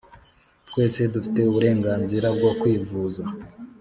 [0.67, 3.23] Twese dufite uburenganzira bwo kwivuza.